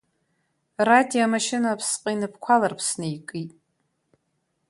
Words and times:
Рати 0.87 1.17
амашьына 1.27 1.67
аԥсҟы 1.71 2.09
инапқәа 2.13 2.53
аларԥсны 2.55 3.05
икит. 3.17 3.51